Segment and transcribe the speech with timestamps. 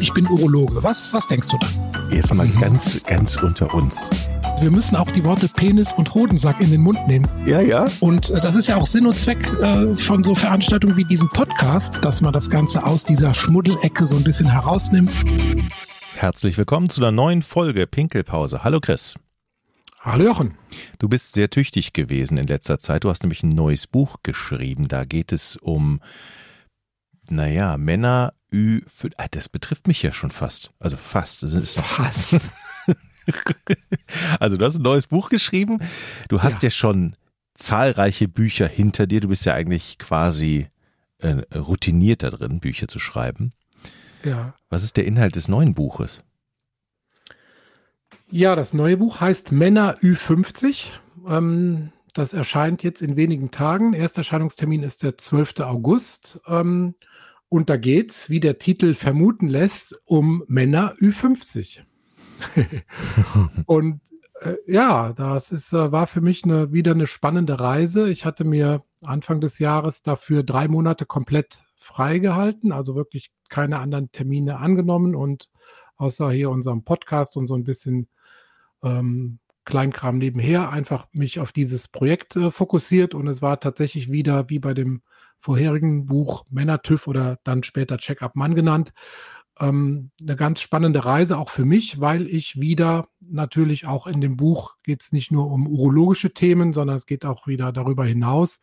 [0.00, 0.82] ich bin Urologe.
[0.82, 2.10] Was, was denkst du dann?
[2.10, 4.08] Jetzt mal ganz, ganz unter uns.
[4.60, 7.26] Wir müssen auch die Worte Penis und Hodensack in den Mund nehmen.
[7.46, 7.84] Ja, ja.
[8.00, 11.28] Und äh, das ist ja auch Sinn und Zweck äh, von so Veranstaltungen wie diesem
[11.28, 15.10] Podcast, dass man das Ganze aus dieser Schmuddelecke so ein bisschen herausnimmt.
[16.14, 18.64] Herzlich willkommen zu einer neuen Folge Pinkelpause.
[18.64, 19.16] Hallo Chris.
[20.00, 20.54] Hallo Jochen.
[20.98, 23.04] Du bist sehr tüchtig gewesen in letzter Zeit.
[23.04, 24.88] Du hast nämlich ein neues Buch geschrieben.
[24.88, 26.00] Da geht es um,
[27.28, 28.82] naja, Männer Ü.
[29.16, 30.72] Ah, das betrifft mich ja schon fast.
[30.78, 31.42] Also fast.
[31.42, 32.36] Das ist fast.
[34.40, 35.78] also du hast ein neues Buch geschrieben.
[36.28, 37.16] Du hast ja, ja schon
[37.54, 39.20] zahlreiche Bücher hinter dir.
[39.20, 40.68] Du bist ja eigentlich quasi
[41.18, 43.52] äh, routiniert da drin, Bücher zu schreiben.
[44.24, 44.54] Ja.
[44.68, 46.22] Was ist der Inhalt des neuen Buches?
[48.30, 50.86] Ja, das neue Buch heißt Männer Ü50.
[51.26, 53.92] Ähm, das erscheint jetzt in wenigen Tagen.
[53.92, 55.60] Erster Erscheinungstermin ist der 12.
[55.60, 56.40] August.
[56.46, 56.94] Ähm,
[57.50, 61.80] und da geht's, wie der Titel vermuten lässt, um Männer Ü50.
[63.66, 64.00] und
[64.40, 68.08] äh, ja, das ist, äh, war für mich eine, wieder eine spannende Reise.
[68.08, 74.12] Ich hatte mir Anfang des Jahres dafür drei Monate komplett freigehalten, also wirklich keine anderen
[74.12, 75.50] Termine angenommen und
[75.96, 78.06] außer hier unserem Podcast und so ein bisschen
[78.84, 84.48] ähm, Kleinkram nebenher einfach mich auf dieses Projekt äh, fokussiert und es war tatsächlich wieder
[84.48, 85.02] wie bei dem
[85.40, 88.92] vorherigen Buch Männer-TÜV oder dann später Check-up Mann genannt.
[89.58, 94.36] Ähm, eine ganz spannende Reise auch für mich, weil ich wieder natürlich auch in dem
[94.36, 98.60] Buch geht es nicht nur um urologische Themen, sondern es geht auch wieder darüber hinaus.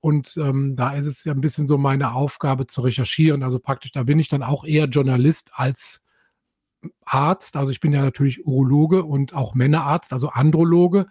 [0.00, 3.42] Und ähm, da ist es ja ein bisschen so meine Aufgabe zu recherchieren.
[3.42, 6.06] Also praktisch, da bin ich dann auch eher Journalist als
[7.04, 7.56] Arzt.
[7.56, 11.06] Also ich bin ja natürlich Urologe und auch Männerarzt, also Androloge.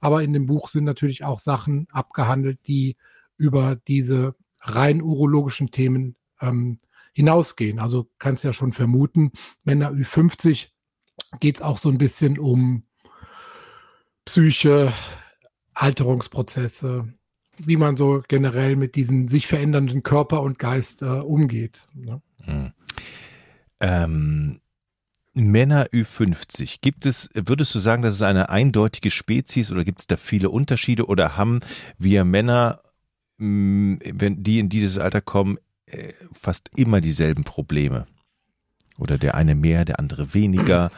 [0.00, 2.96] Aber in dem Buch sind natürlich auch Sachen abgehandelt, die
[3.38, 6.78] über diese rein urologischen Themen ähm,
[7.12, 7.78] hinausgehen.
[7.78, 9.32] Also kannst ja schon vermuten,
[9.64, 10.68] Männer Ü50
[11.40, 12.84] geht es auch so ein bisschen um
[14.24, 14.92] Psyche,
[15.74, 17.08] Alterungsprozesse,
[17.58, 21.82] wie man so generell mit diesen sich verändernden Körper und Geist äh, umgeht.
[21.94, 22.22] Ne?
[22.42, 22.72] Hm.
[23.80, 24.60] Ähm,
[25.34, 30.06] Männer Ü50, gibt es, würdest du sagen, das ist eine eindeutige Spezies oder gibt es
[30.06, 31.60] da viele Unterschiede oder haben
[31.98, 32.80] wir Männer
[33.36, 38.06] wenn die in dieses Alter kommen, äh, fast immer dieselben Probleme.
[38.96, 40.90] Oder der eine mehr, der andere weniger.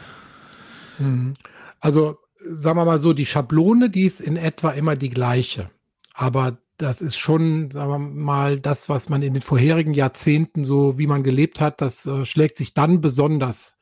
[0.99, 1.33] Mhm.
[1.79, 2.17] Also
[2.49, 5.69] sagen wir mal so, die Schablone, die ist in etwa immer die gleiche.
[6.13, 10.97] Aber das ist schon, sagen wir mal, das, was man in den vorherigen Jahrzehnten so,
[10.97, 13.79] wie man gelebt hat, das äh, schlägt sich dann besonders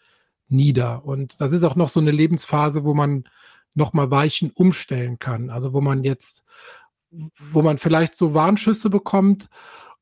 [0.47, 1.05] nieder.
[1.05, 3.25] Und das ist auch noch so eine Lebensphase, wo man
[3.73, 5.49] nochmal Weichen umstellen kann.
[5.49, 6.45] Also wo man jetzt
[7.11, 9.49] wo man vielleicht so Warnschüsse bekommt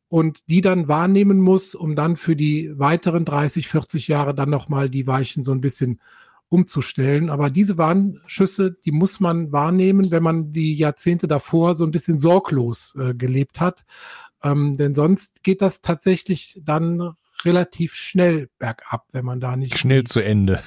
[0.08, 4.90] und die dann wahrnehmen muss, um dann für die weiteren 30, 40 Jahre dann nochmal
[4.90, 6.00] die Weichen so ein bisschen
[6.50, 7.32] umzustellen.
[7.32, 12.20] Aber diese Warnschüsse, die muss man wahrnehmen, wenn man die Jahrzehnte davor so ein bisschen
[12.20, 13.86] sorglos äh, gelebt hat.
[14.44, 19.80] Ähm, denn sonst geht das tatsächlich dann relativ schnell bergab, wenn man da nicht.
[19.80, 20.62] Schnell zu Ende.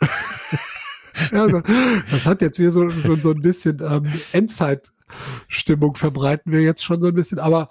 [1.32, 4.92] ja, das hat jetzt hier so, so, so ein bisschen ähm, Endzeit
[5.48, 7.38] Stimmung verbreiten wir jetzt schon so ein bisschen.
[7.38, 7.68] Aber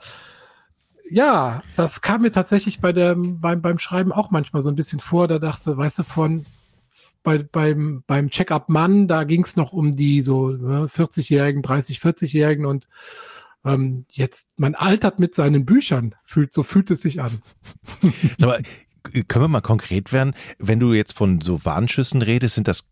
[1.10, 5.00] ja, das kam mir tatsächlich bei der, beim, beim Schreiben auch manchmal so ein bisschen
[5.00, 5.28] vor.
[5.28, 6.46] Da dachte, weißt du, von
[7.24, 12.00] bei, beim, beim Check-up Mann, da ging es noch um die so ne, 40-Jährigen, 30,
[12.00, 12.88] 40-Jährigen und
[13.66, 17.42] ähm, jetzt, man altert mit seinen Büchern, fühlt, so fühlt es sich an.
[18.42, 18.60] Aber
[19.04, 20.34] können wir mal konkret werden?
[20.60, 22.86] Wenn du jetzt von so Warnschüssen redest, sind das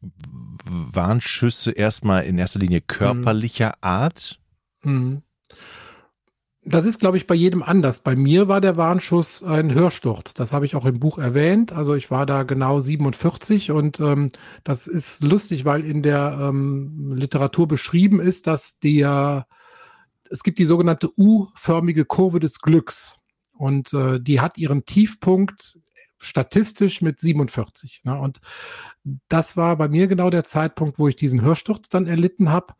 [0.65, 3.73] Warnschüsse erstmal in erster Linie körperlicher mhm.
[3.81, 4.39] Art?
[4.83, 5.21] Mhm.
[6.63, 8.01] Das ist, glaube ich, bei jedem anders.
[8.01, 10.35] Bei mir war der Warnschuss ein Hörsturz.
[10.35, 11.71] Das habe ich auch im Buch erwähnt.
[11.71, 14.29] Also ich war da genau 47 und ähm,
[14.63, 19.47] das ist lustig, weil in der ähm, Literatur beschrieben ist, dass der
[20.29, 23.17] es gibt die sogenannte U-förmige Kurve des Glücks
[23.53, 25.77] und äh, die hat ihren Tiefpunkt
[26.21, 28.01] statistisch mit 47.
[28.03, 28.17] Ne?
[28.17, 28.39] Und
[29.27, 32.73] das war bei mir genau der Zeitpunkt, wo ich diesen Hörsturz dann erlitten habe.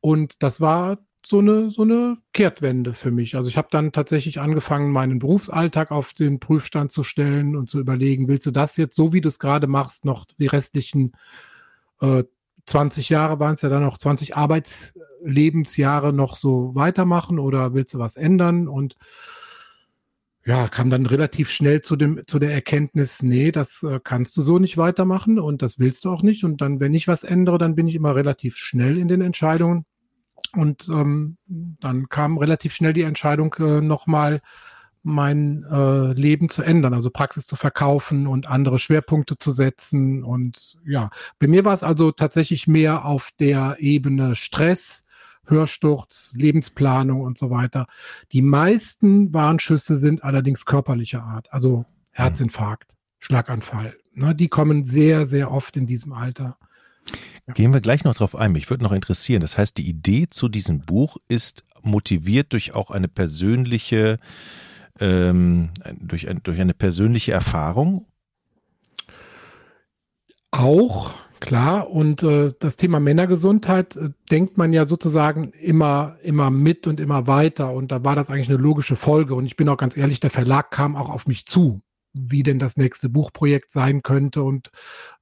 [0.00, 3.36] Und das war so eine, so eine Kehrtwende für mich.
[3.36, 7.78] Also ich habe dann tatsächlich angefangen, meinen Berufsalltag auf den Prüfstand zu stellen und zu
[7.78, 11.12] überlegen, willst du das jetzt, so wie du es gerade machst, noch die restlichen
[12.00, 12.24] äh,
[12.66, 17.98] 20 Jahre waren es ja dann noch 20 Arbeitslebensjahre noch so weitermachen oder willst du
[17.98, 18.68] was ändern?
[18.68, 18.96] Und
[20.50, 24.42] ja, kam dann relativ schnell zu dem, zu der Erkenntnis, nee, das äh, kannst du
[24.42, 26.42] so nicht weitermachen und das willst du auch nicht.
[26.42, 29.84] Und dann, wenn ich was ändere, dann bin ich immer relativ schnell in den Entscheidungen.
[30.52, 34.40] Und ähm, dann kam relativ schnell die Entscheidung, äh, nochmal
[35.04, 40.24] mein äh, Leben zu ändern, also Praxis zu verkaufen und andere Schwerpunkte zu setzen.
[40.24, 45.06] Und ja, bei mir war es also tatsächlich mehr auf der Ebene Stress,
[45.50, 47.86] Hörsturz, Lebensplanung und so weiter.
[48.32, 53.96] Die meisten Warnschüsse sind allerdings körperlicher Art, also Herzinfarkt, Schlaganfall.
[54.14, 56.56] Ne, die kommen sehr, sehr oft in diesem Alter.
[57.54, 58.52] Gehen wir gleich noch drauf ein.
[58.52, 59.40] Mich würde noch interessieren.
[59.40, 64.18] Das heißt, die Idee zu diesem Buch ist motiviert durch auch eine persönliche,
[64.98, 65.70] ähm,
[66.00, 68.06] durch, ein, durch eine persönliche Erfahrung?
[70.50, 71.90] Auch, klar.
[71.90, 77.26] Und äh, das Thema Männergesundheit äh, denkt man ja sozusagen immer, immer mit und immer
[77.26, 77.72] weiter.
[77.72, 79.34] Und da war das eigentlich eine logische Folge.
[79.34, 81.82] Und ich bin auch ganz ehrlich, der Verlag kam auch auf mich zu
[82.12, 84.70] wie denn das nächste Buchprojekt sein könnte und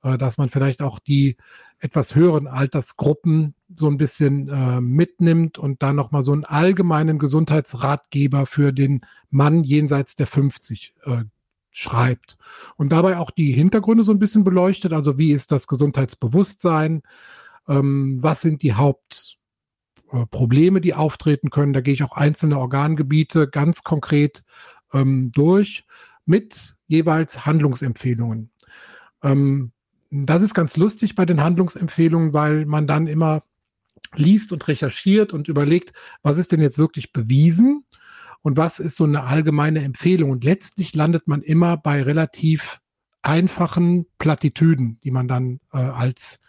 [0.02, 1.36] äh, dass man vielleicht auch die
[1.78, 8.46] etwas höheren Altersgruppen so ein bisschen äh, mitnimmt und dann nochmal so einen allgemeinen Gesundheitsratgeber
[8.46, 11.24] für den Mann jenseits der 50 äh,
[11.78, 12.36] schreibt.
[12.76, 17.02] Und dabei auch die Hintergründe so ein bisschen beleuchtet, also wie ist das Gesundheitsbewusstsein,
[17.68, 21.72] ähm, was sind die Hauptprobleme, die auftreten können.
[21.72, 24.42] Da gehe ich auch einzelne Organgebiete ganz konkret
[24.92, 25.84] ähm, durch
[26.26, 28.50] mit jeweils Handlungsempfehlungen.
[29.22, 29.70] Ähm,
[30.10, 33.44] das ist ganz lustig bei den Handlungsempfehlungen, weil man dann immer
[34.16, 35.92] liest und recherchiert und überlegt,
[36.22, 37.84] was ist denn jetzt wirklich bewiesen
[38.42, 40.30] und was ist so eine allgemeine Empfehlung.
[40.30, 42.80] Und letztlich landet man immer bei relativ
[43.22, 46.40] einfachen Plattitüden, die man dann äh, als,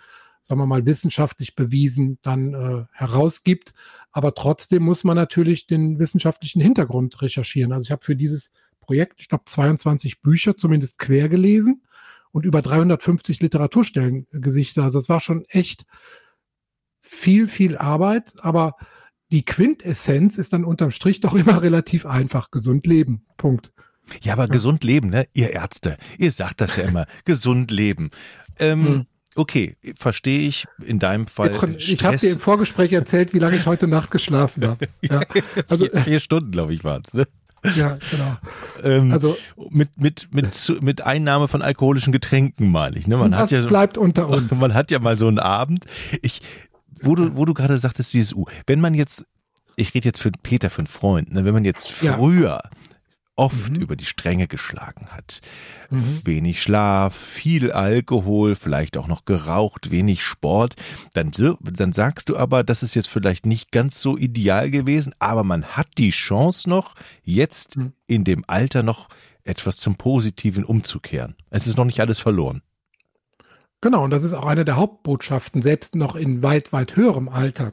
[0.41, 3.73] sagen wir mal, wissenschaftlich bewiesen dann äh, herausgibt.
[4.11, 7.73] Aber trotzdem muss man natürlich den wissenschaftlichen Hintergrund recherchieren.
[7.73, 11.83] Also ich habe für dieses Projekt, ich glaube, 22 Bücher zumindest quer gelesen
[12.31, 14.83] und über 350 Literaturstellen gesichtet.
[14.83, 15.85] Also es war schon echt
[17.01, 18.75] viel, viel Arbeit, aber
[19.31, 22.51] die Quintessenz ist dann unterm Strich doch immer relativ einfach.
[22.51, 23.25] Gesund leben.
[23.37, 23.71] Punkt.
[24.21, 24.49] Ja, aber ja.
[24.49, 25.27] gesund leben, ne?
[25.33, 27.05] Ihr Ärzte, ihr sagt das ja immer.
[27.25, 28.09] gesund leben.
[28.59, 29.05] Ähm, hm.
[29.35, 31.51] Okay, verstehe ich in deinem Fall.
[31.77, 34.87] Ich habe dir im Vorgespräch erzählt, wie lange ich heute Nacht geschlafen habe.
[35.01, 35.21] Ja.
[35.69, 37.13] Also, vier, vier Stunden, glaube ich, waren es.
[37.13, 37.25] Ne?
[37.75, 38.37] Ja, genau.
[38.83, 39.37] Ähm, also
[39.69, 43.05] mit mit mit mit Einnahme von alkoholischen Getränken meine ich.
[43.05, 43.17] Ne?
[43.17, 44.51] Man das hat ja, bleibt unter uns.
[44.55, 45.85] Man hat ja mal so einen Abend.
[46.21, 46.41] Ich,
[47.03, 48.45] wo du wo du gerade sagtest, dieses U.
[48.67, 49.25] Wenn man jetzt,
[49.75, 51.45] ich rede jetzt für Peter, für einen Freund, ne?
[51.45, 52.69] wenn man jetzt früher ja
[53.39, 53.81] oft mhm.
[53.81, 55.39] über die Stränge geschlagen hat.
[55.89, 56.21] Mhm.
[56.25, 60.75] Wenig Schlaf, viel Alkohol, vielleicht auch noch geraucht, wenig Sport.
[61.13, 61.31] Dann,
[61.61, 65.63] dann sagst du aber, das ist jetzt vielleicht nicht ganz so ideal gewesen, aber man
[65.63, 67.93] hat die Chance noch, jetzt mhm.
[68.07, 69.07] in dem Alter noch
[69.45, 71.35] etwas zum Positiven umzukehren.
[71.49, 72.61] Es ist noch nicht alles verloren.
[73.81, 77.71] Genau, und das ist auch eine der Hauptbotschaften, selbst noch in weit, weit höherem Alter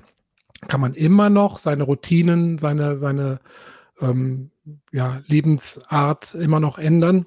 [0.69, 3.41] kann man immer noch seine Routinen, seine, seine
[4.01, 4.51] ähm,
[4.93, 7.27] ja, Lebensart immer noch ändern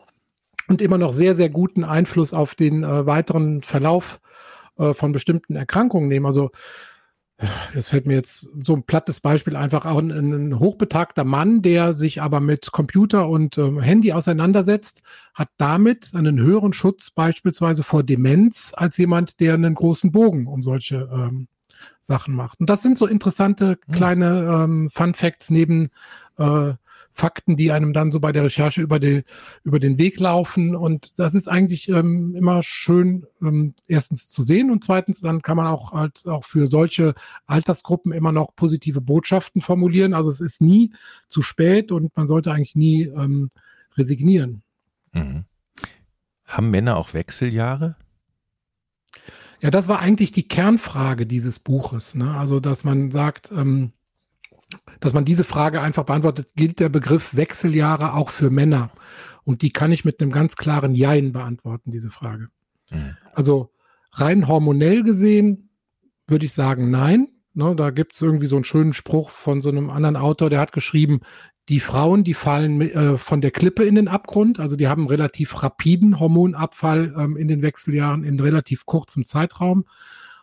[0.67, 4.19] und immer noch sehr, sehr guten Einfluss auf den äh, weiteren Verlauf
[4.77, 6.25] äh, von bestimmten Erkrankungen nehmen.
[6.25, 6.51] Also
[7.73, 11.93] es fällt mir jetzt so ein plattes Beispiel einfach auch ein, ein hochbetagter Mann, der
[11.93, 15.03] sich aber mit Computer und äh, Handy auseinandersetzt,
[15.33, 20.61] hat damit einen höheren Schutz beispielsweise vor Demenz als jemand, der einen großen Bogen um
[20.63, 21.47] solche ähm,
[22.01, 22.59] Sachen macht.
[22.59, 23.93] Und das sind so interessante hm.
[23.93, 25.89] kleine ähm, Fun Facts neben
[26.37, 26.73] äh,
[27.11, 29.23] Fakten, die einem dann so bei der Recherche über, die,
[29.63, 30.75] über den Weg laufen.
[30.75, 35.57] Und das ist eigentlich ähm, immer schön, ähm, erstens zu sehen und zweitens, dann kann
[35.57, 37.13] man auch halt auch für solche
[37.45, 40.13] Altersgruppen immer noch positive Botschaften formulieren.
[40.13, 40.93] Also es ist nie
[41.27, 43.49] zu spät und man sollte eigentlich nie ähm,
[43.97, 44.63] resignieren.
[45.13, 45.45] Mhm.
[46.45, 47.95] Haben Männer auch Wechseljahre?
[49.61, 52.15] Ja, das war eigentlich die Kernfrage dieses Buches.
[52.15, 52.33] Ne?
[52.33, 53.91] Also, dass man sagt, ähm,
[54.99, 58.91] dass man diese Frage einfach beantwortet, gilt der Begriff Wechseljahre auch für Männer?
[59.43, 62.49] Und die kann ich mit einem ganz klaren Jein beantworten, diese Frage.
[62.91, 63.17] Mhm.
[63.33, 63.71] Also
[64.11, 65.69] rein hormonell gesehen
[66.27, 67.29] würde ich sagen, nein.
[67.55, 70.59] Ne, da gibt es irgendwie so einen schönen Spruch von so einem anderen Autor, der
[70.59, 71.21] hat geschrieben,
[71.67, 75.61] die Frauen, die fallen äh, von der Klippe in den Abgrund, also die haben relativ
[75.61, 79.85] rapiden Hormonabfall ähm, in den Wechseljahren in relativ kurzem Zeitraum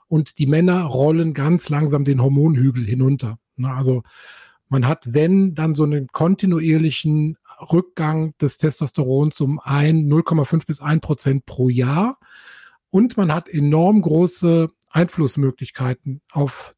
[0.08, 3.38] und die Männer rollen ganz langsam den Hormonhügel hinunter.
[3.56, 4.02] Ne, also
[4.68, 7.38] man hat, wenn, dann so einen kontinuierlichen
[7.72, 12.18] Rückgang des Testosterons um ein 0,5 bis 1 Prozent pro Jahr.
[12.90, 16.74] Und man hat enorm große Einflussmöglichkeiten auf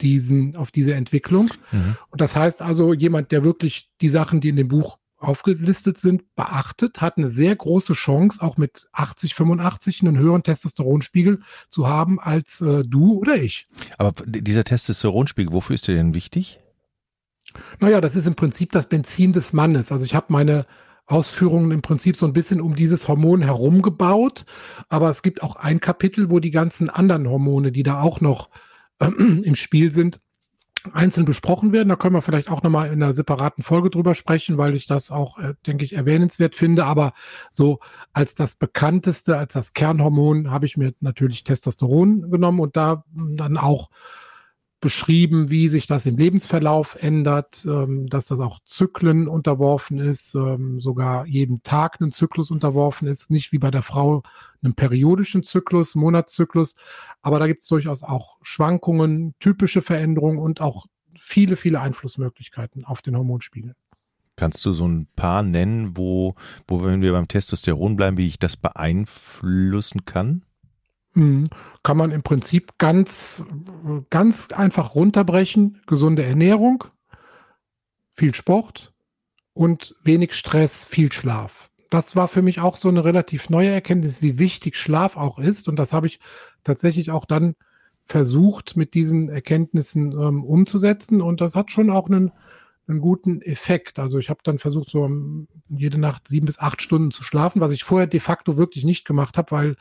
[0.00, 1.50] diesen, auf diese Entwicklung.
[1.72, 1.96] Mhm.
[2.10, 6.34] Und das heißt also, jemand, der wirklich die Sachen, die in dem Buch aufgelistet sind,
[6.34, 12.20] beachtet, hat eine sehr große Chance, auch mit 80, 85 einen höheren Testosteronspiegel zu haben
[12.20, 13.66] als äh, du oder ich.
[13.98, 16.60] Aber dieser Testosteronspiegel, wofür ist der denn wichtig?
[17.80, 19.92] Naja, das ist im Prinzip das Benzin des Mannes.
[19.92, 20.66] Also ich habe meine
[21.06, 24.44] Ausführungen im Prinzip so ein bisschen um dieses Hormon herum gebaut.
[24.88, 28.50] Aber es gibt auch ein Kapitel, wo die ganzen anderen Hormone, die da auch noch
[28.98, 30.20] äh, im Spiel sind,
[30.94, 31.88] einzeln besprochen werden.
[31.88, 35.10] Da können wir vielleicht auch nochmal in einer separaten Folge drüber sprechen, weil ich das
[35.10, 36.84] auch, äh, denke ich, erwähnenswert finde.
[36.84, 37.12] Aber
[37.50, 37.80] so
[38.12, 43.56] als das bekannteste, als das Kernhormon habe ich mir natürlich Testosteron genommen und da dann
[43.56, 43.90] auch
[44.80, 50.80] beschrieben, wie sich das im Lebensverlauf ändert, ähm, dass das auch Zyklen unterworfen ist, ähm,
[50.80, 54.22] sogar jeden Tag einen Zyklus unterworfen ist, nicht wie bei der Frau
[54.62, 56.76] einen periodischen Zyklus, Monatszyklus,
[57.22, 60.86] aber da gibt es durchaus auch Schwankungen, typische Veränderungen und auch
[61.18, 63.74] viele, viele Einflussmöglichkeiten auf den Hormonspiegel.
[64.36, 66.34] Kannst du so ein paar nennen, wo,
[66.68, 70.42] wo wenn wir beim Testosteron bleiben, wie ich das beeinflussen kann?
[71.16, 71.44] Mhm.
[71.82, 73.44] Kann man im Prinzip ganz,
[74.10, 75.80] ganz einfach runterbrechen.
[75.86, 76.84] Gesunde Ernährung,
[78.12, 78.92] viel Sport
[79.54, 81.70] und wenig Stress, viel Schlaf.
[81.88, 85.68] Das war für mich auch so eine relativ neue Erkenntnis, wie wichtig Schlaf auch ist.
[85.68, 86.20] Und das habe ich
[86.64, 87.54] tatsächlich auch dann
[88.04, 91.22] versucht, mit diesen Erkenntnissen ähm, umzusetzen.
[91.22, 92.32] Und das hat schon auch einen,
[92.88, 93.98] einen guten Effekt.
[93.98, 95.08] Also ich habe dann versucht, so
[95.70, 99.06] jede Nacht sieben bis acht Stunden zu schlafen, was ich vorher de facto wirklich nicht
[99.06, 99.76] gemacht habe, weil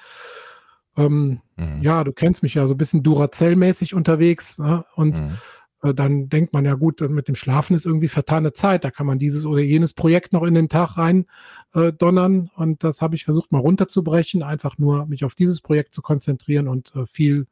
[0.97, 1.81] ähm, mhm.
[1.81, 4.57] Ja, du kennst mich ja so ein bisschen Duracell-mäßig unterwegs.
[4.57, 4.85] Ne?
[4.95, 5.37] Und mhm.
[5.83, 8.83] äh, dann denkt man ja gut, mit dem Schlafen ist irgendwie vertane Zeit.
[8.83, 11.25] Da kann man dieses oder jenes Projekt noch in den Tag rein
[11.73, 12.49] äh, donnern.
[12.55, 16.67] Und das habe ich versucht mal runterzubrechen, einfach nur mich auf dieses Projekt zu konzentrieren
[16.67, 17.47] und äh, viel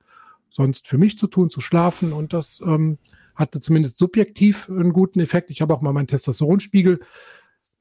[0.49, 2.13] sonst für mich zu tun, zu schlafen.
[2.13, 2.97] Und das ähm,
[3.35, 5.49] hatte zumindest subjektiv einen guten Effekt.
[5.49, 6.99] Ich habe auch mal meinen Testosteronspiegel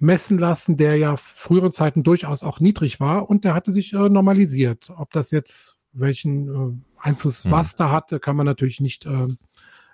[0.02, 4.08] messen lassen, der ja früheren Zeiten durchaus auch niedrig war und der hatte sich äh,
[4.08, 4.92] normalisiert.
[4.96, 7.52] Ob das jetzt welchen äh, Einfluss hm.
[7.52, 9.28] was da hatte, kann man natürlich nicht äh,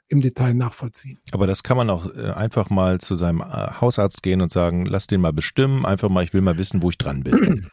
[0.09, 1.19] im Detail nachvollziehen.
[1.33, 4.87] Aber das kann man auch äh, einfach mal zu seinem äh, Hausarzt gehen und sagen,
[4.87, 7.69] lass den mal bestimmen, einfach mal, ich will mal wissen, wo ich dran bin.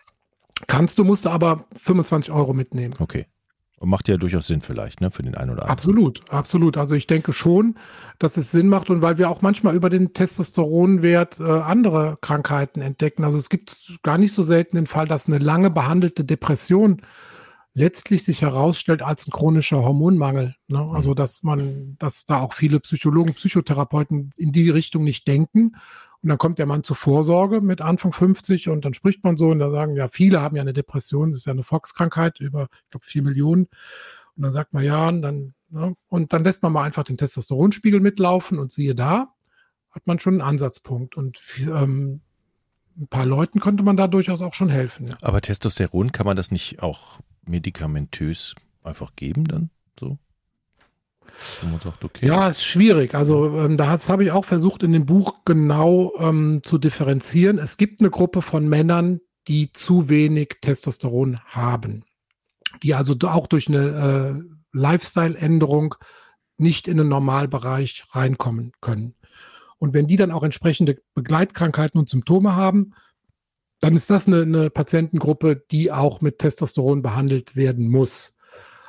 [0.68, 2.94] Kannst du, musst du aber 25 Euro mitnehmen.
[3.00, 3.28] Okay.
[3.82, 5.72] Macht ja durchaus Sinn vielleicht, ne, für den einen oder anderen.
[5.72, 6.78] Absolut, absolut.
[6.78, 7.76] Also ich denke schon,
[8.20, 12.82] dass es Sinn macht und weil wir auch manchmal über den Testosteronwert äh, andere Krankheiten
[12.82, 13.26] entdecken.
[13.26, 17.02] Also es gibt gar nicht so selten den Fall, dass eine lange behandelte Depression
[17.74, 20.56] letztlich sich herausstellt als ein chronischer Hormonmangel.
[20.70, 20.82] Ne?
[20.82, 20.92] Mhm.
[20.92, 25.74] Also dass man, dass da auch viele Psychologen, Psychotherapeuten in die Richtung nicht denken
[26.26, 29.50] und dann kommt der Mann zur Vorsorge mit Anfang 50 und dann spricht man so
[29.50, 32.68] und da sagen ja, viele haben ja eine Depression, das ist ja eine Fox-Krankheit, über,
[32.84, 33.68] ich glaube, vier Millionen.
[34.36, 37.18] Und dann sagt man ja, und dann, ne, und dann lässt man mal einfach den
[37.18, 39.36] Testosteronspiegel mitlaufen und siehe da,
[39.92, 41.16] hat man schon einen Ansatzpunkt.
[41.16, 42.22] Und ähm,
[42.98, 45.06] ein paar Leuten könnte man da durchaus auch schon helfen.
[45.10, 45.18] Ja.
[45.22, 49.70] Aber Testosteron kann man das nicht auch medikamentös einfach geben dann?
[51.84, 52.26] Sagt, okay.
[52.26, 53.14] Ja, ist schwierig.
[53.14, 57.60] Also ähm, das habe ich auch versucht in dem Buch genau ähm, zu differenzieren.
[57.60, 62.04] Es gibt eine Gruppe von Männern, die zu wenig Testosteron haben,
[62.84, 65.96] die also auch durch eine äh, Lifestyle-Änderung
[66.58, 69.16] nicht in den Normalbereich reinkommen können.
[69.78, 72.94] Und wenn die dann auch entsprechende Begleitkrankheiten und Symptome haben,
[73.82, 78.38] dann ist das eine, eine Patientengruppe, die auch mit Testosteron behandelt werden muss.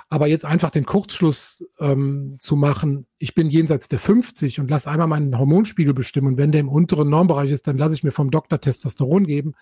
[0.08, 4.86] Aber jetzt einfach den Kurzschluss ähm, zu machen, ich bin jenseits der 50 und lass
[4.86, 8.12] einmal meinen Hormonspiegel bestimmen und wenn der im unteren Normbereich ist, dann lasse ich mir
[8.12, 9.54] vom Doktor Testosteron geben.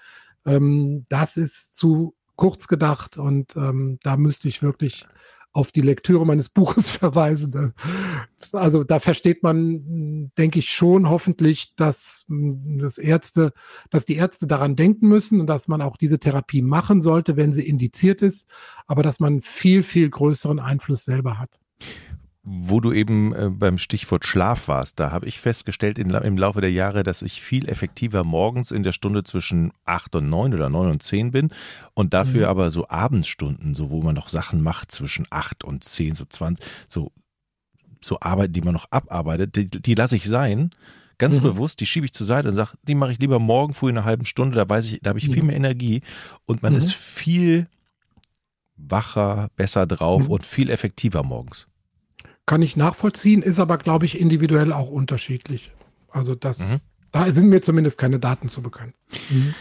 [0.44, 5.06] Ähm, das ist zu kurz gedacht und ähm, da müsste ich wirklich
[5.54, 7.72] auf die Lektüre meines Buches verweisen.
[8.52, 13.54] Also da versteht man, denke ich schon hoffentlich, dass hm, das Ärzte,
[13.88, 17.52] dass die Ärzte daran denken müssen und dass man auch diese Therapie machen sollte, wenn
[17.54, 18.48] sie indiziert ist,
[18.86, 21.58] aber dass man viel, viel größeren Einfluss selber hat.
[22.46, 26.70] Wo du eben äh, beim Stichwort Schlaf warst, da habe ich festgestellt im Laufe der
[26.70, 30.90] Jahre, dass ich viel effektiver morgens in der Stunde zwischen acht und neun oder neun
[30.90, 31.48] und zehn bin
[31.94, 32.48] und dafür mhm.
[32.50, 36.66] aber so Abendstunden, so wo man noch Sachen macht zwischen acht und zehn, so zwanzig,
[36.86, 37.12] so,
[38.02, 40.68] so Arbeiten, die man noch abarbeitet, die, die lasse ich sein.
[41.16, 41.44] Ganz mhm.
[41.44, 43.96] bewusst, die schiebe ich zur Seite und sage, die mache ich lieber morgen früh in
[43.96, 45.46] einer halben Stunde, da weiß ich, da habe ich viel mhm.
[45.46, 46.02] mehr Energie
[46.44, 46.80] und man mhm.
[46.80, 47.68] ist viel
[48.76, 50.30] wacher, besser drauf mhm.
[50.30, 51.68] und viel effektiver morgens.
[52.46, 55.72] Kann ich nachvollziehen, ist aber, glaube ich, individuell auch unterschiedlich.
[56.10, 56.80] Also das, mhm.
[57.10, 58.94] da sind mir zumindest keine Daten zu bekannt.
[59.30, 59.54] Mhm.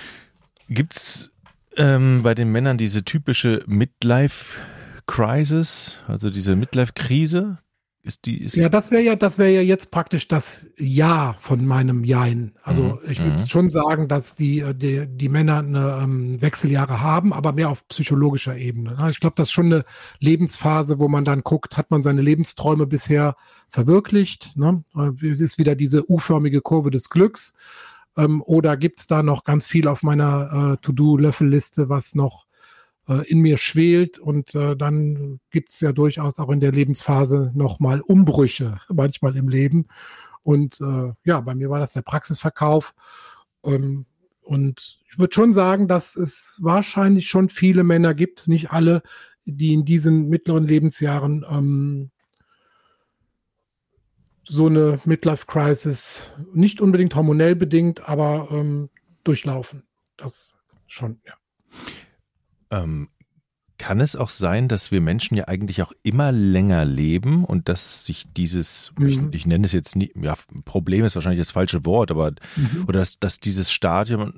[0.68, 1.32] Gibt's
[1.78, 4.60] ähm, bei den Männern diese typische Midlife
[5.06, 7.60] Crisis, also diese Midlife Krise?
[8.06, 11.66] Ist die, ist ja, das wäre ja, das wäre ja jetzt praktisch das Ja von
[11.66, 12.52] meinem Jein.
[12.62, 13.00] Also mhm.
[13.10, 13.48] ich würde mhm.
[13.48, 17.88] schon sagen, dass die, äh, die, die Männer eine ähm, Wechseljahre haben, aber mehr auf
[17.88, 18.98] psychologischer Ebene.
[18.98, 19.10] Ne?
[19.10, 19.86] Ich glaube, das ist schon eine
[20.20, 23.38] Lebensphase, wo man dann guckt, hat man seine Lebensträume bisher
[23.70, 24.58] verwirklicht?
[24.58, 24.84] Ne?
[24.98, 27.54] Äh, ist wieder diese U-förmige Kurve des Glücks.
[28.18, 32.48] Ähm, oder gibt's da noch ganz viel auf meiner äh, To-Do-Löffelliste, was noch
[33.08, 38.02] äh, in mir schwelt und äh, dann gibt's ja durchaus auch in der Lebensphase nochmal
[38.02, 39.86] Umbrüche, manchmal im Leben.
[40.44, 42.94] Und äh, ja, bei mir war das der Praxisverkauf.
[43.64, 44.06] Ähm,
[44.42, 49.02] und ich würde schon sagen, dass es wahrscheinlich schon viele Männer gibt, nicht alle,
[49.46, 52.12] die in diesen mittleren Lebensjahren ähm,
[54.46, 58.90] so eine Midlife-Crisis nicht unbedingt hormonell bedingt, aber ähm,
[59.24, 59.84] durchlaufen.
[60.18, 60.56] Das
[60.88, 61.34] schon, ja.
[62.74, 63.10] Ähm,
[63.78, 68.06] kann es auch sein, dass wir Menschen ja eigentlich auch immer länger leben und dass
[68.06, 69.08] sich dieses, mhm.
[69.08, 72.86] ich, ich, nenne es jetzt nie, ja, Problem ist wahrscheinlich das falsche Wort, aber mhm.
[72.88, 74.34] oder dass, dass dieses Stadium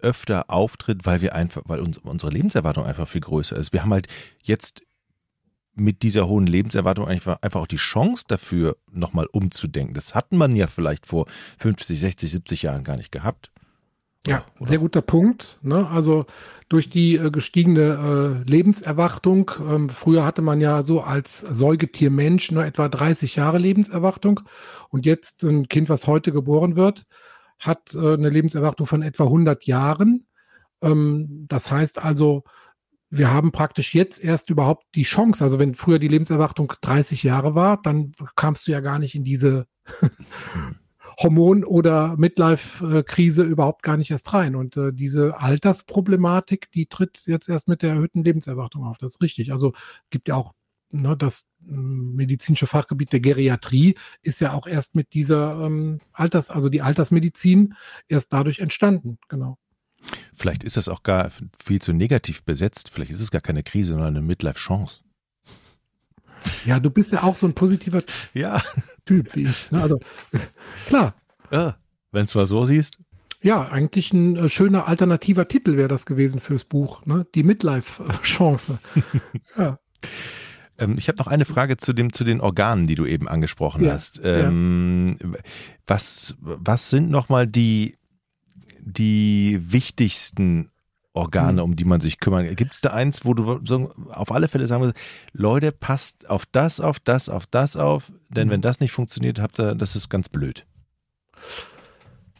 [0.00, 3.72] öfter auftritt, weil wir einfach, weil uns, unsere Lebenserwartung einfach viel größer ist.
[3.72, 4.08] Wir haben halt
[4.42, 4.82] jetzt
[5.74, 9.94] mit dieser hohen Lebenserwartung einfach, einfach auch die Chance dafür, nochmal umzudenken.
[9.94, 11.26] Das hatten man ja vielleicht vor
[11.58, 13.52] 50, 60, 70 Jahren gar nicht gehabt.
[14.26, 14.68] Ja, oder?
[14.68, 15.58] sehr guter Punkt.
[15.62, 15.88] Ne?
[15.88, 16.26] Also
[16.68, 22.64] durch die äh, gestiegene äh, Lebenserwartung, ähm, früher hatte man ja so als Säugetiermensch nur
[22.64, 24.40] etwa 30 Jahre Lebenserwartung
[24.90, 27.04] und jetzt ein Kind, was heute geboren wird,
[27.58, 30.26] hat äh, eine Lebenserwartung von etwa 100 Jahren.
[30.82, 32.42] Ähm, das heißt also,
[33.08, 37.54] wir haben praktisch jetzt erst überhaupt die Chance, also wenn früher die Lebenserwartung 30 Jahre
[37.54, 39.66] war, dann kamst du ja gar nicht in diese
[41.18, 44.54] Hormon- oder Midlife-Krise überhaupt gar nicht erst rein.
[44.54, 48.98] Und äh, diese Altersproblematik, die tritt jetzt erst mit der erhöhten Lebenserwartung auf.
[48.98, 49.50] Das ist richtig.
[49.52, 49.72] Also
[50.10, 50.52] gibt ja auch
[50.90, 56.50] ne, das äh, medizinische Fachgebiet der Geriatrie ist ja auch erst mit dieser ähm, Alters,
[56.50, 57.74] also die Altersmedizin
[58.08, 59.18] erst dadurch entstanden.
[59.28, 59.58] Genau.
[60.34, 61.30] Vielleicht ist das auch gar
[61.62, 62.90] viel zu negativ besetzt.
[62.90, 65.00] Vielleicht ist es gar keine Krise, sondern eine Midlife-Chance.
[66.64, 68.02] Ja, du bist ja auch so ein positiver
[68.34, 68.62] ja.
[69.04, 69.70] Typ wie ich.
[69.70, 69.82] Ne?
[69.82, 70.00] Also
[70.86, 71.14] klar.
[71.50, 71.76] Ja,
[72.12, 72.98] wenn es mal so siehst.
[73.42, 77.26] Ja, eigentlich ein äh, schöner alternativer Titel wäre das gewesen fürs Buch, ne?
[77.34, 78.78] Die Midlife-Chance.
[79.56, 79.78] ja.
[80.78, 83.84] Ähm, ich habe noch eine Frage zu dem zu den Organen, die du eben angesprochen
[83.84, 84.20] ja, hast.
[84.24, 85.38] Ähm, ja.
[85.86, 87.96] Was was sind nochmal die
[88.80, 90.70] die wichtigsten
[91.16, 91.70] Organe, hm.
[91.70, 92.54] um die man sich kümmern.
[92.54, 94.98] Gibt es da eins, wo du so auf alle Fälle sagen würdest,
[95.32, 98.52] Leute, passt auf das, auf das, auf das auf, denn mhm.
[98.52, 100.66] wenn das nicht funktioniert, habt ihr, das ist ganz blöd.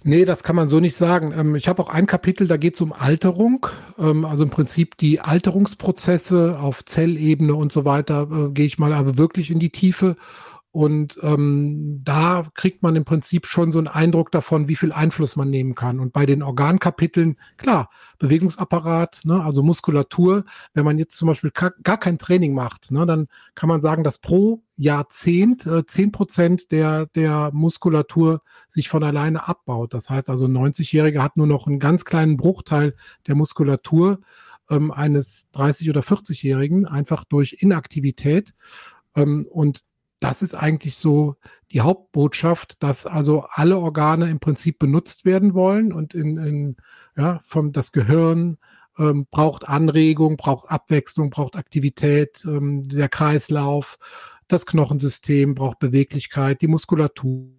[0.02, 1.34] Nee, das kann man so nicht sagen.
[1.36, 3.66] Ähm, ich habe auch ein Kapitel, da geht es um Alterung.
[3.98, 8.92] Ähm, also im Prinzip die Alterungsprozesse auf Zellebene und so weiter, äh, gehe ich mal
[8.92, 10.16] aber wirklich in die Tiefe.
[10.76, 15.34] Und ähm, da kriegt man im Prinzip schon so einen Eindruck davon, wie viel Einfluss
[15.34, 15.98] man nehmen kann.
[15.98, 21.96] Und bei den Organkapiteln, klar, Bewegungsapparat, ne, also Muskulatur, wenn man jetzt zum Beispiel gar
[21.96, 26.70] kein Training macht, ne, dann kann man sagen, dass pro Jahrzehnt äh, zehn äh, Prozent
[26.72, 29.94] der, der Muskulatur sich von alleine abbaut.
[29.94, 32.94] Das heißt also, ein 90-Jähriger hat nur noch einen ganz kleinen Bruchteil
[33.26, 34.20] der Muskulatur
[34.68, 38.52] ähm, eines 30- oder 40-Jährigen, einfach durch Inaktivität.
[39.14, 39.80] Ähm, und
[40.20, 41.36] das ist eigentlich so
[41.72, 46.76] die Hauptbotschaft, dass also alle Organe im Prinzip benutzt werden wollen und in, in
[47.16, 48.58] ja, vom das Gehirn
[48.98, 53.98] ähm, braucht Anregung, braucht Abwechslung, braucht Aktivität, ähm, der Kreislauf,
[54.48, 57.50] das Knochensystem braucht Beweglichkeit, die Muskulatur.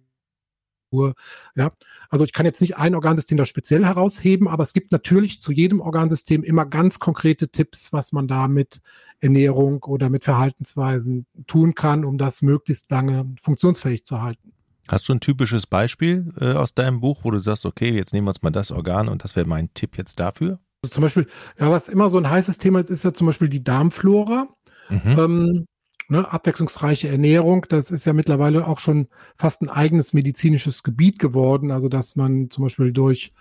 [1.54, 1.72] Ja,
[2.08, 5.52] also ich kann jetzt nicht ein Organsystem da speziell herausheben, aber es gibt natürlich zu
[5.52, 8.80] jedem Organsystem immer ganz konkrete Tipps, was man da mit
[9.20, 14.52] Ernährung oder mit Verhaltensweisen tun kann, um das möglichst lange funktionsfähig zu halten.
[14.88, 18.26] Hast du ein typisches Beispiel äh, aus deinem Buch, wo du sagst, okay, jetzt nehmen
[18.26, 20.60] wir uns mal das Organ und das wäre mein Tipp jetzt dafür?
[20.82, 21.26] Also zum Beispiel,
[21.58, 24.48] ja, was immer so ein heißes Thema ist, ist ja zum Beispiel die Darmflora.
[24.88, 25.18] Mhm.
[25.18, 25.66] Ähm,
[26.08, 31.70] ne, abwechslungsreiche Ernährung, das ist ja mittlerweile auch schon fast ein eigenes medizinisches Gebiet geworden.
[31.70, 33.32] Also dass man zum Beispiel durch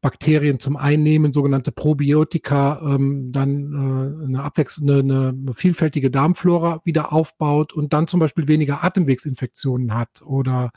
[0.00, 7.10] Bakterien zum Einnehmen, sogenannte Probiotika, ähm, dann äh, eine abwechselnde, eine, eine vielfältige Darmflora wieder
[7.10, 10.72] aufbaut und dann zum Beispiel weniger Atemwegsinfektionen hat oder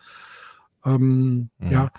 [0.86, 1.72] ähm, ja.
[1.72, 1.92] ja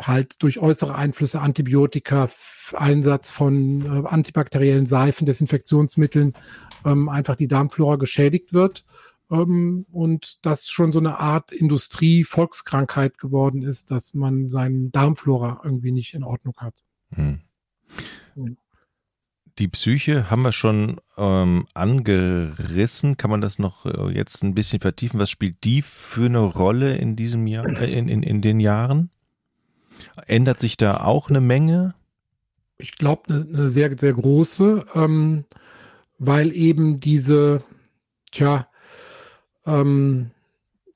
[0.00, 2.28] halt durch äußere Einflüsse Antibiotika,
[2.72, 6.34] Einsatz von äh, antibakteriellen Seifen, Desinfektionsmitteln
[6.84, 8.84] ähm, einfach die Darmflora geschädigt wird
[9.30, 15.92] ähm, und das schon so eine Art Industrie-Volkskrankheit geworden ist, dass man seinen Darmflora irgendwie
[15.92, 16.74] nicht in Ordnung hat.
[17.14, 17.40] Hm.
[19.58, 23.16] Die Psyche haben wir schon ähm, angerissen.
[23.16, 25.20] Kann man das noch äh, jetzt ein bisschen vertiefen?
[25.20, 29.10] Was spielt die für eine Rolle in diesem Jahr, äh, in, in, in den Jahren?
[30.26, 31.94] Ändert sich da auch eine Menge?
[32.78, 35.44] Ich glaube, eine, eine sehr, sehr große, ähm,
[36.18, 37.62] weil eben diese,
[38.32, 38.66] tja,
[39.66, 40.30] ähm,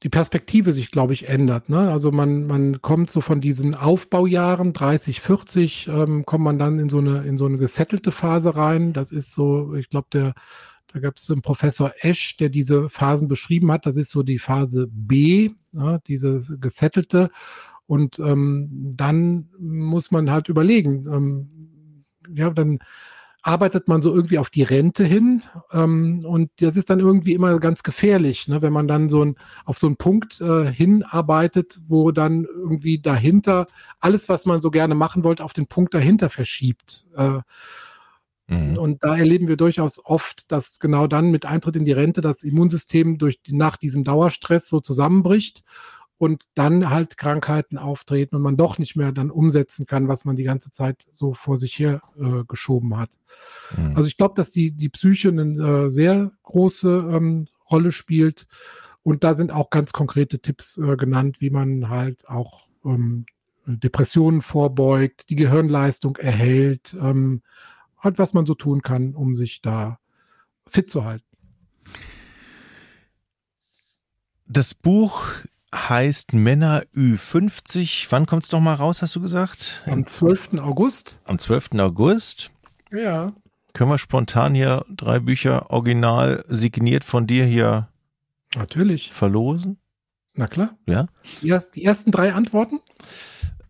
[0.05, 1.71] die Perspektive sich, glaube ich, ändert.
[1.71, 1.91] Ne?
[1.91, 6.91] Also man, man kommt so von diesen Aufbaujahren, 30, 40, ähm, kommt man dann in
[6.91, 8.93] so eine, in so eine gesettelte Phase rein.
[8.93, 10.35] Das ist so, ich glaube, der,
[10.93, 13.87] da gab es einen Professor Esch, der diese Phasen beschrieben hat.
[13.87, 16.03] Das ist so die Phase B, ne?
[16.07, 17.31] diese gesettelte.
[17.87, 22.79] Und ähm, dann muss man halt überlegen, ähm, ja, dann
[23.45, 25.43] arbeitet man so irgendwie auf die Rente hin.
[25.71, 28.63] Ähm, und das ist dann irgendwie immer ganz gefährlich, ne?
[28.63, 33.67] wenn man dann so ein, auf so einen Punkt äh, hinarbeitet, wo dann irgendwie dahinter
[34.01, 37.07] alles, was man so gerne machen wollte, auf den Punkt dahinter verschiebt.
[37.17, 37.41] Äh,
[38.47, 38.79] mhm.
[38.79, 42.45] Und da erleben wir durchaus oft, dass genau dann mit Eintritt in die Rente das
[42.45, 45.65] Immunsystem durch nach diesem Dauerstress so zusammenbricht
[46.19, 50.37] und dann halt Krankheiten auftreten und man doch nicht mehr dann umsetzen kann, was man
[50.37, 53.11] die ganze Zeit so vor sich her äh, geschoben hat.
[53.77, 53.97] Mhm.
[53.97, 58.47] Also ich glaube, dass die, die Psyche eine äh, sehr große ähm, Rolle spielt
[59.03, 63.27] und da sind auch ganz konkrete Tipps äh, genannt, wie man halt auch ähm,
[63.67, 67.43] Depressionen vorbeugt, die Gehirnleistung erhält, ähm,
[67.99, 69.99] halt was man so tun kann, um sich da
[70.67, 71.25] fit zu halten.
[74.47, 75.23] Das Buch
[75.75, 78.07] heißt Männer Ü50.
[78.11, 79.83] Wann kommt es doch mal raus, hast du gesagt?
[79.87, 80.59] Am 12.
[80.61, 81.21] August.
[81.25, 81.71] Am 12.
[81.79, 82.51] August?
[82.93, 83.29] Ja.
[83.73, 87.89] Können wir spontan hier drei Bücher original signiert von dir hier
[88.57, 89.13] Natürlich.
[89.13, 89.79] verlosen?
[90.35, 90.77] Na klar.
[90.87, 91.07] Ja.
[91.43, 92.81] Die, die ersten drei Antworten?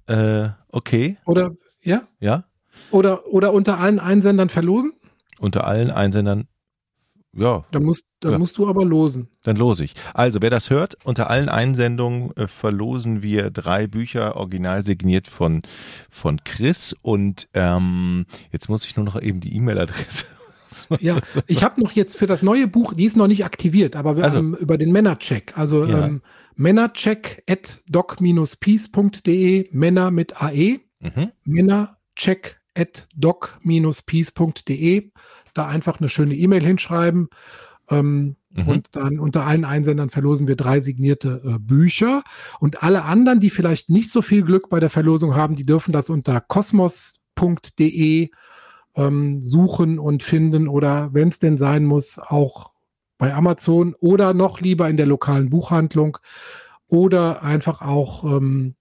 [0.07, 1.17] Äh, okay.
[1.25, 2.03] Oder, ja?
[2.21, 2.45] Ja.
[2.91, 4.93] Oder, oder unter allen Einsendern verlosen?
[5.39, 6.49] Unter allen Einsendern
[7.37, 7.65] ja.
[7.73, 8.39] Dann musst, dann ja.
[8.39, 9.29] musst du aber losen.
[9.43, 9.95] Dann lose ich.
[10.15, 15.63] Also, wer das hört, unter allen Einsendungen äh, verlosen wir drei Bücher original signiert von,
[16.11, 16.95] von Chris.
[17.03, 20.27] Und ähm, jetzt muss ich nur noch eben die E-Mail-Adresse.
[21.01, 24.17] ja, ich habe noch jetzt für das neue Buch, die ist noch nicht aktiviert, aber
[24.17, 24.39] wir Also.
[24.39, 26.07] haben über den Männercheck, also Ja.
[26.07, 26.23] ähm,
[26.57, 31.33] Männercheck at doc-peace.de, Männer mit AE, Mhm.
[31.45, 35.11] Männercheck at doc-peace.de,
[35.55, 37.29] da einfach eine schöne E-Mail hinschreiben.
[37.89, 38.69] Ähm, Mhm.
[38.69, 42.23] Und dann unter allen Einsendern verlosen wir drei signierte äh, Bücher.
[42.61, 45.93] Und alle anderen, die vielleicht nicht so viel Glück bei der Verlosung haben, die dürfen
[45.93, 48.31] das unter kosmos.de
[48.97, 52.73] ähm, suchen und finden oder wenn es denn sein muss, auch
[53.19, 56.19] bei Amazon oder noch lieber in der lokalen Buchhandlung
[56.87, 58.77] oder einfach auch, ähm,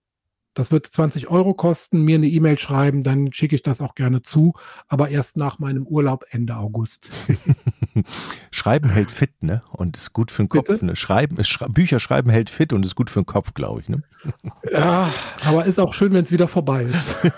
[0.53, 4.21] das wird 20 Euro kosten, mir eine E-Mail schreiben, dann schicke ich das auch gerne
[4.21, 4.53] zu,
[4.87, 7.09] aber erst nach meinem Urlaub Ende August.
[8.51, 9.61] Schreiben hält fit, ne?
[9.71, 10.67] Und ist gut für den Kopf.
[10.67, 10.85] Bitte?
[10.85, 10.95] Ne?
[10.95, 13.89] Schreiben, ist, Schra- Bücher schreiben hält fit und ist gut für den Kopf, glaube ich.
[13.89, 14.03] Ne?
[14.71, 15.11] Ja,
[15.45, 17.31] aber ist auch schön, wenn es wieder vorbei ist.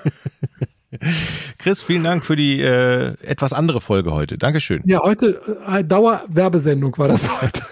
[1.58, 4.38] Chris, vielen Dank für die äh, etwas andere Folge heute.
[4.38, 4.82] Dankeschön.
[4.86, 7.64] Ja, heute äh, Dauerwerbesendung war das heute.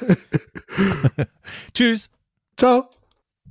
[1.73, 2.09] Tschüss.
[2.57, 2.89] Ciao.